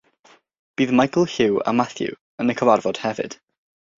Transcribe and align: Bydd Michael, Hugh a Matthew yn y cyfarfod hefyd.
Bydd 0.79 0.93
Michael, 0.99 1.27
Hugh 1.33 1.59
a 1.71 1.75
Matthew 1.81 2.17
yn 2.45 2.51
y 2.53 2.57
cyfarfod 2.63 3.03
hefyd. 3.05 3.37